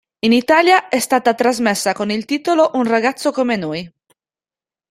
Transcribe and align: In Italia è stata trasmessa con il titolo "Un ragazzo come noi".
In 0.25 0.33
Italia 0.33 0.87
è 0.89 0.97
stata 0.99 1.35
trasmessa 1.35 1.93
con 1.93 2.09
il 2.09 2.25
titolo 2.25 2.71
"Un 2.73 2.85
ragazzo 2.85 3.31
come 3.31 3.55
noi". 3.55 3.87